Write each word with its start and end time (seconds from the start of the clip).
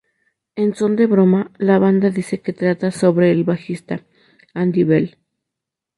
En 0.55 0.69
son 0.77 0.95
de 0.95 1.05
broma, 1.05 1.51
la 1.59 1.77
banda 1.77 2.09
dice 2.09 2.41
que 2.41 2.53
trata 2.53 2.89
sobre 2.89 3.29
el 3.31 3.43
bajista, 3.43 4.01
Andy 4.55 4.83
Bell. 4.83 5.15